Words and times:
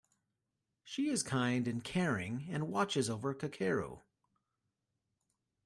She 0.83 1.09
is 1.09 1.21
kind 1.21 1.67
and 1.67 1.83
caring 1.83 2.47
and 2.49 2.69
watches 2.69 3.07
over 3.07 3.35
Kakeru. 3.35 4.01